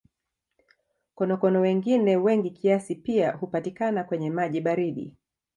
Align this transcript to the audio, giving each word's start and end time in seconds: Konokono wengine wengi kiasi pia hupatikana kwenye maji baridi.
Konokono 1.15 1.61
wengine 1.61 2.17
wengi 2.17 2.49
kiasi 2.51 2.95
pia 2.95 3.31
hupatikana 3.31 4.03
kwenye 4.03 4.29
maji 4.31 4.61
baridi. 4.61 5.15